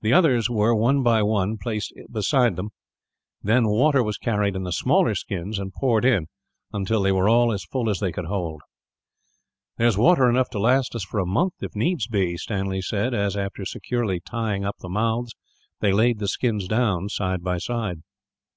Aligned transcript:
The 0.00 0.12
others 0.12 0.48
were, 0.48 0.76
one 0.76 1.02
by 1.02 1.24
one, 1.24 1.58
placed 1.58 1.92
beside 2.12 2.56
it; 2.56 2.66
then 3.42 3.66
water 3.66 4.00
was 4.00 4.16
carried 4.16 4.54
in 4.54 4.62
the 4.62 4.70
smaller 4.70 5.16
skins 5.16 5.58
and 5.58 5.72
poured 5.74 6.04
in, 6.04 6.28
until 6.72 7.02
they 7.02 7.10
were 7.10 7.28
all 7.28 7.50
as 7.50 7.64
full 7.64 7.90
as 7.90 7.98
they 7.98 8.12
could 8.12 8.26
hold. 8.26 8.62
"There 9.76 9.88
is 9.88 9.98
water 9.98 10.30
enough 10.30 10.50
to 10.50 10.60
last 10.60 10.94
us 10.94 11.02
for 11.02 11.18
a 11.18 11.26
month, 11.26 11.54
if 11.62 11.74
needs 11.74 12.06
be," 12.06 12.36
Stanley 12.36 12.80
said 12.80 13.12
as, 13.12 13.36
after 13.36 13.64
securely 13.64 14.20
tying 14.20 14.64
up 14.64 14.76
the 14.78 14.88
mouths, 14.88 15.34
they 15.80 15.90
laid 15.90 16.20
the 16.20 16.28
skins 16.28 16.68
down, 16.68 17.08
side 17.08 17.42
by 17.42 17.58
side. 17.58 18.02